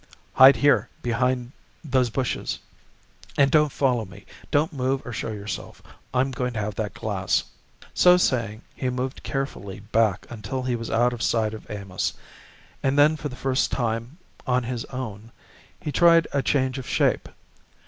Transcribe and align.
"Hide 0.33 0.55
here 0.55 0.89
behind 1.03 1.51
those 1.83 2.09
bushes 2.09 2.57
and 3.37 3.51
don't 3.51 3.71
follow 3.71 4.03
me. 4.03 4.25
Don't 4.49 4.73
move 4.73 5.05
or 5.05 5.13
show 5.13 5.31
yourself. 5.31 5.83
I'm 6.11 6.31
going 6.31 6.53
to 6.53 6.59
have 6.59 6.73
that 6.73 6.95
glass." 6.95 7.43
So 7.93 8.17
saying 8.17 8.63
he 8.75 8.89
moved 8.89 9.21
carefully 9.21 9.79
back 9.79 10.25
until 10.27 10.63
he 10.63 10.75
was 10.75 10.89
out 10.89 11.13
of 11.13 11.21
sight 11.21 11.53
of 11.53 11.69
Amos, 11.69 12.13
and 12.81 12.97
then, 12.97 13.15
for 13.15 13.29
the 13.29 13.35
first 13.35 13.71
time 13.71 14.17
on 14.47 14.63
his 14.63 14.85
own, 14.85 15.31
he 15.79 15.91
tried 15.91 16.27
a 16.33 16.41
change 16.41 16.79
of 16.79 16.89
shape. 16.89 17.29